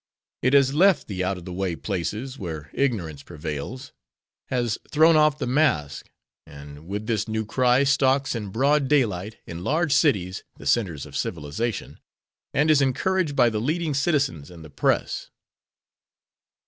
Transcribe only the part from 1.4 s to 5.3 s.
the way places where ignorance prevails, has thrown